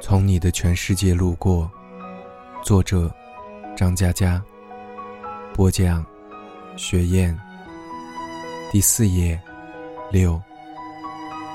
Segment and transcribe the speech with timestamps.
[0.00, 1.70] 从你的全世界路过，
[2.64, 3.12] 作者
[3.76, 4.42] 张嘉佳。
[5.52, 6.04] 播讲
[6.76, 7.38] 雪雁。
[8.72, 9.38] 第四页
[10.10, 10.40] 六。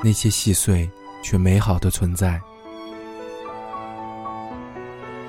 [0.04, 0.88] 那些细碎
[1.23, 2.39] 却美好的存在。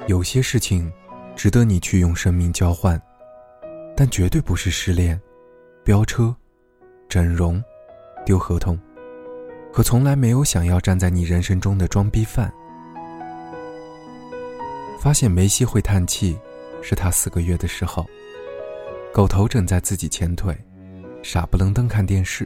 [0.07, 0.93] 有些事情
[1.35, 3.01] 值得你去用生命交换，
[3.97, 5.19] 但绝对不是失恋、
[5.83, 6.37] 飙车、
[7.09, 7.63] 整容、
[8.27, 8.79] 丢合同，
[9.73, 12.53] 和从来没有想要站在你人生中的装逼犯。
[15.07, 16.37] 发现梅西会叹气，
[16.83, 18.05] 是他四个月的时候。
[19.15, 20.53] 狗头枕在自己前腿，
[21.23, 22.45] 傻不愣登看电视，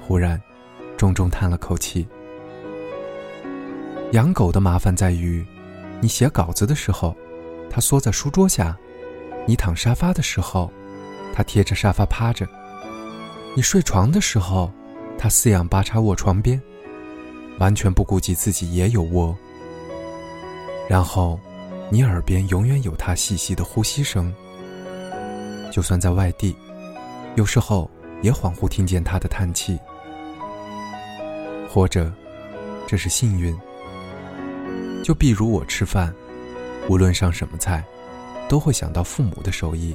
[0.00, 0.40] 忽然，
[0.96, 2.08] 重重叹了口气。
[4.12, 5.44] 养狗的麻烦在于，
[6.00, 7.14] 你写稿子的时候，
[7.68, 8.74] 它缩在书桌下；
[9.46, 10.72] 你躺沙发的时候，
[11.34, 12.46] 它贴着沙发趴着；
[13.54, 14.72] 你睡床的时候，
[15.18, 16.58] 它四仰八叉卧床边，
[17.58, 19.36] 完全不顾及自己也有窝。
[20.88, 21.38] 然后。
[21.90, 24.34] 你耳边永远有他细细的呼吸声，
[25.70, 26.56] 就算在外地，
[27.36, 27.88] 有时候
[28.22, 29.78] 也恍惚听见他的叹气。
[31.68, 32.12] 或者，
[32.86, 33.56] 这是幸运。
[35.04, 36.12] 就比如我吃饭，
[36.88, 37.84] 无论上什么菜，
[38.48, 39.94] 都会想到父母的手艺，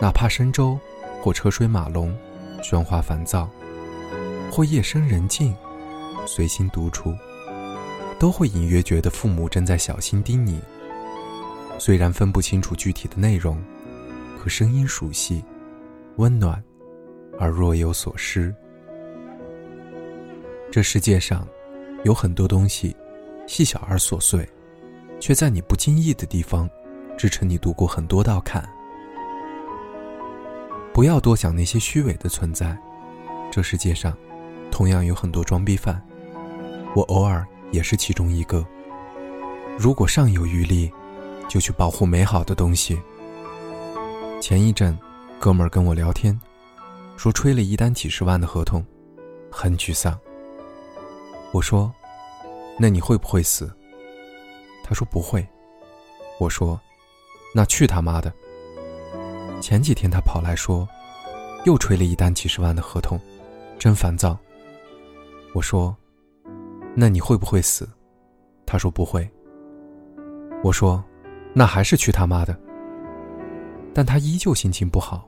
[0.00, 0.78] 哪怕深粥
[1.22, 2.16] 或车水马龙、
[2.62, 3.48] 喧哗烦躁，
[4.50, 5.54] 或夜深人静、
[6.26, 7.14] 随心独处，
[8.18, 10.58] 都会隐约觉得父母正在小心叮咛。
[11.78, 13.56] 虽然分不清楚具体的内容，
[14.38, 15.44] 可声音熟悉、
[16.16, 16.62] 温暖，
[17.38, 18.52] 而若有所失。
[20.72, 21.46] 这世界上，
[22.04, 22.94] 有很多东西，
[23.46, 24.46] 细小而琐碎，
[25.20, 26.68] 却在你不经意的地方，
[27.16, 28.68] 支撑你度过很多道坎。
[30.92, 32.76] 不要多想那些虚伪的存在，
[33.52, 34.16] 这世界上，
[34.68, 36.04] 同样有很多装逼犯，
[36.96, 38.66] 我偶尔也是其中一个。
[39.78, 40.90] 如果尚有余力。
[41.48, 43.00] 就去保护美好的东西。
[44.40, 44.96] 前一阵，
[45.40, 46.38] 哥们儿跟我聊天，
[47.16, 48.84] 说吹了一单几十万的合同，
[49.50, 50.16] 很沮丧。
[51.50, 51.92] 我说
[52.78, 53.72] ：“那你会不会死？”
[54.84, 55.44] 他说：“不会。”
[56.38, 56.78] 我说
[57.52, 58.32] ：“那去他妈的！”
[59.60, 60.86] 前几天他跑来说，
[61.64, 63.18] 又吹了一单几十万的合同，
[63.78, 64.38] 真烦躁。
[65.54, 65.96] 我说
[66.94, 67.88] ：“那你会不会死？”
[68.64, 69.28] 他说：“不会。”
[70.62, 71.02] 我说。
[71.54, 72.56] 那还是去他妈的！
[73.94, 75.26] 但他依旧心情不好，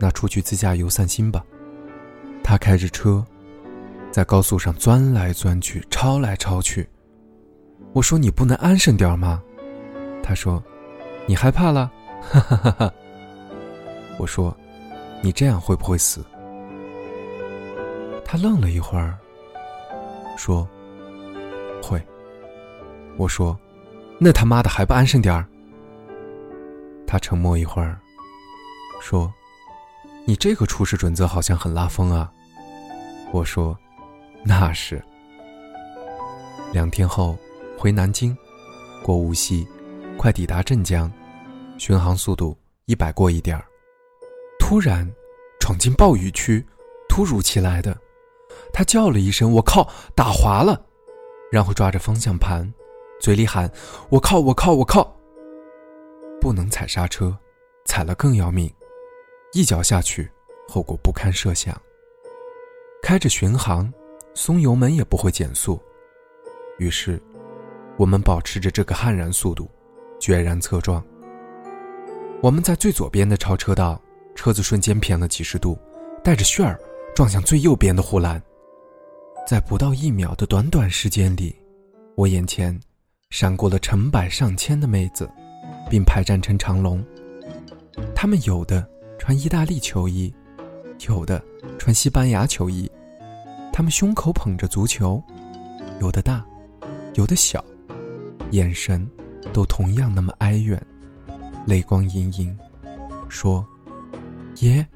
[0.00, 1.44] 那出去自驾游散心吧。
[2.42, 3.22] 他开着车，
[4.10, 6.88] 在高速上钻来钻去，超来超去。
[7.92, 9.42] 我说：“你不能安生点吗？”
[10.22, 10.62] 他说
[11.26, 12.92] ：“你害怕了？”哈哈哈哈。
[14.18, 14.56] 我说
[15.20, 16.24] ：“你这样会不会死？”
[18.24, 19.18] 他愣了一会儿，
[20.36, 20.66] 说
[21.82, 22.00] ：“会。”
[23.18, 23.58] 我说。
[24.18, 25.46] 那他妈的还不安生点儿？
[27.06, 27.98] 他沉默一会儿，
[29.00, 29.32] 说
[30.24, 32.32] ：“你这个处事准则好像很拉风啊。”
[33.32, 33.76] 我说
[34.44, 35.02] ：“那是。”
[36.72, 37.36] 两天后
[37.76, 38.36] 回南京，
[39.02, 39.66] 过无锡，
[40.16, 41.10] 快抵达镇江，
[41.76, 43.64] 巡航速度一百过一点儿，
[44.58, 45.08] 突然
[45.60, 46.64] 闯进暴雨区，
[47.08, 47.96] 突如其来的，
[48.72, 50.80] 他叫了一声：“我靠，打滑了！”
[51.52, 52.72] 然后抓着方向盘。
[53.24, 53.70] 嘴里喊
[54.12, 54.38] ：“我靠！
[54.38, 54.74] 我靠！
[54.74, 55.18] 我靠！”
[56.42, 57.34] 不能踩刹车，
[57.86, 58.70] 踩了更要命，
[59.54, 60.30] 一脚下去，
[60.68, 61.74] 后果不堪设想。
[63.02, 63.90] 开着巡航，
[64.34, 65.80] 松油门也不会减速，
[66.76, 67.18] 于是，
[67.96, 69.70] 我们保持着这个悍然速度，
[70.20, 71.02] 决然侧撞。
[72.42, 73.98] 我们在最左边的超车道，
[74.34, 75.78] 车子瞬间偏了几十度，
[76.22, 76.78] 带着旋儿
[77.14, 78.38] 撞向最右边的护栏。
[79.48, 81.56] 在不到一秒的短短时间里，
[82.16, 82.78] 我眼前。
[83.34, 85.28] 闪过了成百上千的妹子，
[85.90, 87.04] 并排站成长龙。
[88.14, 88.86] 她们有的
[89.18, 90.32] 穿意大利球衣，
[91.08, 91.42] 有的
[91.76, 92.88] 穿西班牙球衣。
[93.72, 95.20] 她们胸口捧着足球，
[96.00, 96.46] 有的大，
[97.14, 97.62] 有的小，
[98.52, 99.04] 眼神
[99.52, 100.80] 都同样那么哀怨，
[101.66, 102.56] 泪光盈盈，
[103.28, 103.66] 说
[104.62, 104.86] ：“爷，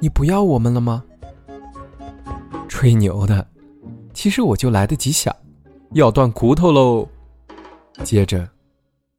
[0.00, 1.02] 你不要我们了吗？”
[2.68, 3.48] 吹牛的，
[4.12, 5.34] 其实我就来得及想，
[5.92, 7.08] 要断骨头喽。
[8.04, 8.48] 接着，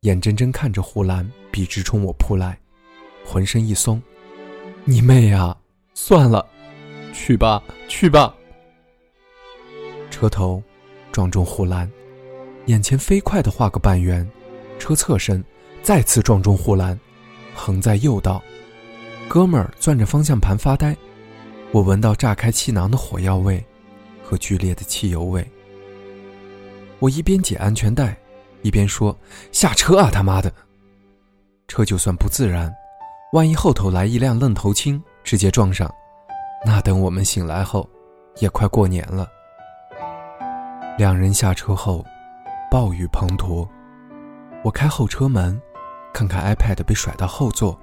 [0.02, 2.58] 眼睁睁看着护栏笔直冲我扑来，
[3.26, 4.02] 浑身一松，
[4.84, 5.56] 你妹呀！
[5.94, 6.46] 算了，
[7.14, 8.34] 去吧，去吧。
[10.10, 10.62] 车头
[11.12, 11.90] 撞中护栏，
[12.66, 14.30] 眼前飞快的画个半圆，
[14.80, 15.44] 车侧身
[15.84, 17.00] 再次撞中护栏，
[17.54, 18.42] 横在右道。
[19.28, 20.96] 哥们儿攥着方向盘发呆，
[21.72, 23.64] 我闻到炸开气囊的火药味
[24.24, 25.46] 和剧烈的汽油味。
[27.00, 28.18] 我一边解安全带，
[28.62, 29.16] 一边说
[29.52, 30.52] ：“下车啊，他妈的！”
[31.68, 32.74] 车就算不自然，
[33.34, 35.90] 万一后头来一辆愣头青直接撞上，
[36.66, 37.90] 那等我们醒来后，
[38.38, 39.28] 也快过年了。
[40.98, 42.06] 两人下车后，
[42.70, 43.68] 暴雨滂沱。
[44.64, 45.60] 我开后车门，
[46.14, 47.80] 看看 iPad 被甩到后座，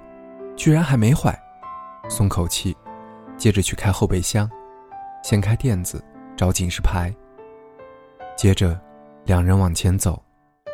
[0.55, 1.37] 居然还没坏，
[2.07, 2.75] 松口气。
[3.37, 4.49] 接着去开后备箱，
[5.23, 6.03] 掀开垫子
[6.37, 7.13] 找警示牌。
[8.37, 8.79] 接着，
[9.25, 10.21] 两人往前走，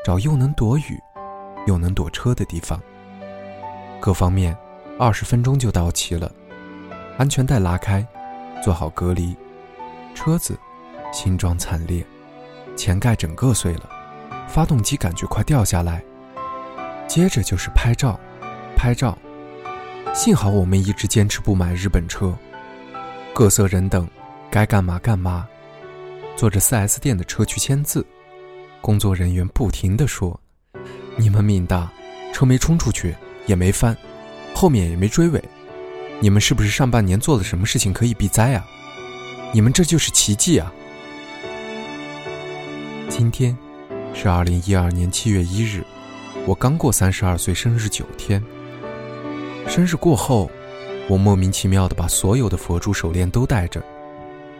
[0.05, 1.01] 找又能躲雨，
[1.65, 2.79] 又能躲车的地方。
[3.99, 4.55] 各方面，
[4.99, 6.31] 二十分钟就到齐了。
[7.17, 8.05] 安全带拉开，
[8.63, 9.35] 做好隔离。
[10.13, 10.55] 车子，
[11.11, 12.05] 形状惨烈，
[12.77, 13.89] 前盖整个碎了，
[14.47, 16.03] 发动机感觉快掉下来。
[17.07, 18.19] 接着就是拍照，
[18.75, 19.17] 拍照。
[20.13, 22.31] 幸好我们一直坚持不买日本车。
[23.33, 24.07] 各色人等，
[24.51, 25.47] 该干嘛干嘛。
[26.35, 28.05] 坐着 4S 店的车去签字，
[28.85, 30.39] 工作人员不停地说
[31.17, 31.91] ：“你们命大，
[32.31, 33.15] 车没冲出去，
[33.47, 33.97] 也没翻，
[34.53, 35.43] 后面也没追尾。
[36.19, 38.63] 你们是不是上半年做了什么事情可以避灾啊？
[39.51, 40.71] 你们这就是奇迹啊！”
[43.09, 43.57] 今天
[44.13, 45.83] 是2012年7月1日，
[46.45, 48.39] 我刚过32岁生日九天。
[49.67, 50.47] 生日过后。
[51.07, 53.83] 我莫名其妙的把所有的佛珠手链都戴着，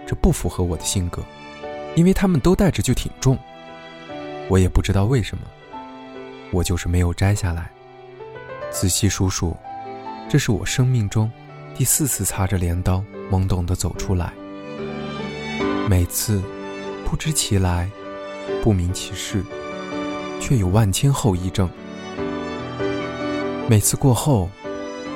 [0.07, 1.23] 这不符合我的性格，
[1.95, 3.37] 因为他们都戴着就挺重。
[4.47, 5.43] 我也不知道为什么，
[6.51, 7.69] 我就是没有摘下来。
[8.71, 9.55] 仔细数数，
[10.29, 11.31] 这是我生命中
[11.75, 14.31] 第四次擦着镰刀懵懂的走出来。
[15.89, 16.41] 每次
[17.05, 17.89] 不知其来，
[18.63, 19.43] 不明其事，
[20.39, 21.69] 却有万千后遗症。
[23.69, 24.49] 每次过后。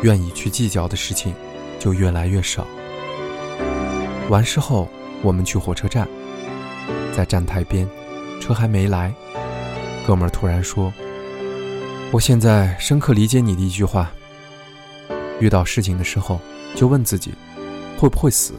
[0.01, 1.35] 愿意去计较的事情，
[1.77, 2.65] 就越来越少。
[4.29, 4.87] 完事后，
[5.21, 6.07] 我们去火车站，
[7.13, 7.85] 在站台边，
[8.39, 9.13] 车还没来，
[10.07, 10.91] 哥们儿突然说
[12.11, 14.11] ：“我现在深刻理解你的一句话。
[15.39, 16.39] 遇到事情的时候，
[16.75, 17.33] 就问自己，
[17.97, 18.53] 会不会死？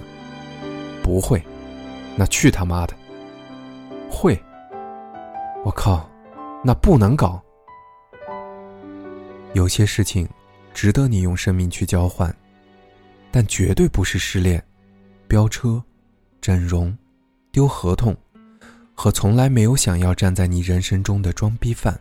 [1.02, 1.42] 不会，
[2.16, 2.94] 那去他妈的！
[4.10, 4.40] 会，
[5.64, 6.08] 我靠，
[6.64, 7.42] 那不能搞。
[9.54, 10.28] 有些事情。”
[10.72, 12.32] 值得你用生命去交换，
[13.32, 14.64] 但绝对不是失恋、
[15.26, 15.82] 飙车、
[16.40, 16.96] 整容、
[17.50, 18.16] 丢合同
[19.00, 21.98] 和从来没有想要站在你人生中的装逼犯。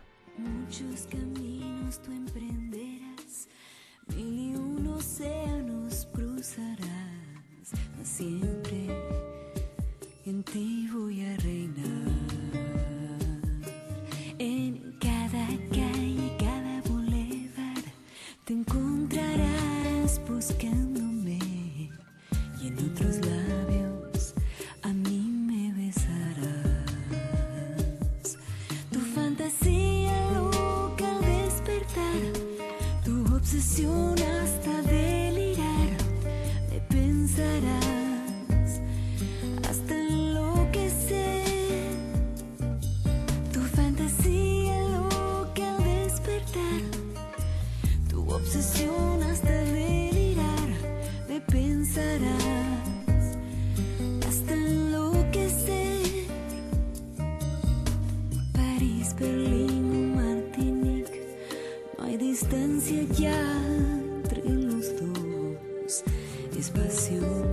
[66.60, 67.46] satisfacción,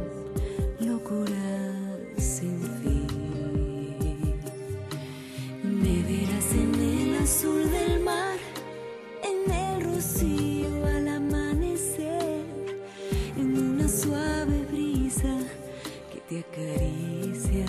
[0.82, 1.32] locura
[2.18, 3.08] sin fin.
[5.64, 8.38] Me verás en el azul del mar,
[9.24, 12.44] en el rocío al amanecer,
[13.38, 15.38] en una suave brisa
[16.12, 17.66] que te acaricia.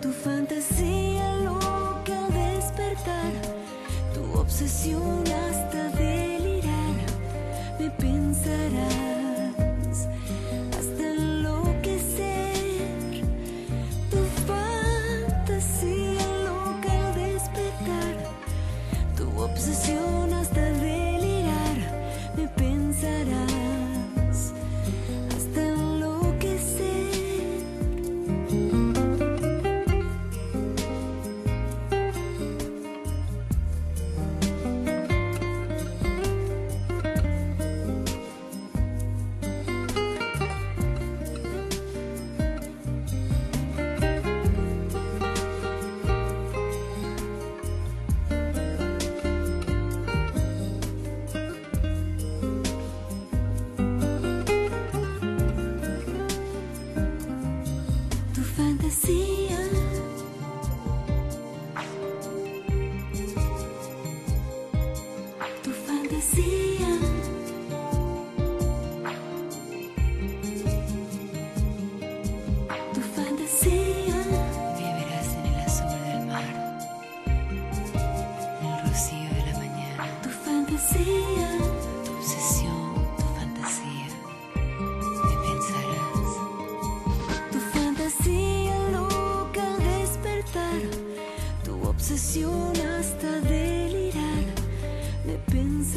[0.00, 3.32] Tu fantasía loca al despertar,
[4.14, 5.45] tu obsesión.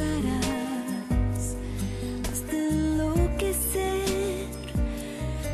[0.10, 1.56] Pensarás
[2.32, 4.48] hasta enloquecer.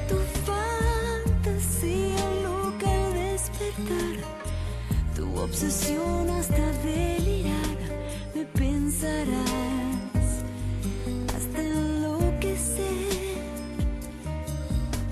[0.07, 4.15] Tu fantasía loca al despertar,
[5.15, 7.77] tu obsesión hasta delirar,
[8.33, 10.43] me pensarás
[11.35, 13.35] hasta enloquecer.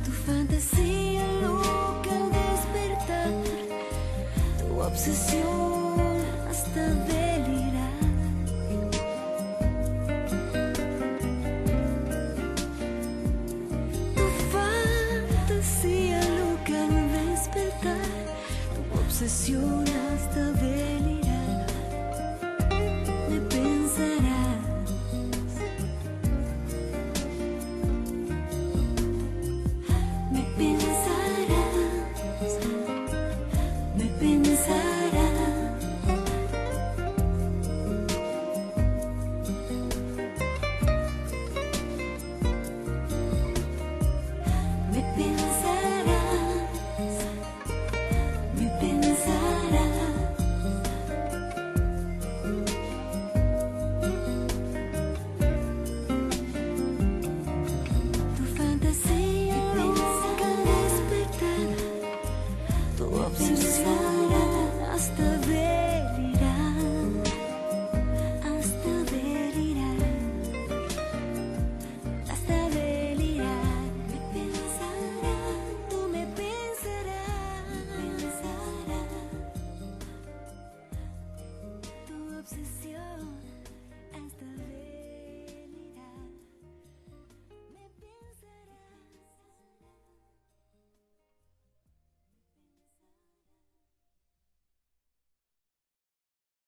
[0.06, 3.34] Tu fantasía loca al despertar,
[4.60, 5.63] tu obsesión